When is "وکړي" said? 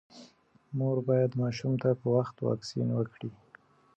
2.93-3.29